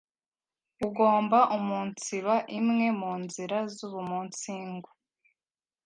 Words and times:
ugomba 0.85 1.39
umunsiba 1.57 2.35
imwe 2.59 2.87
mu 2.99 3.11
nzira 3.23 3.57
z’ubuumunsingu; 3.73 4.89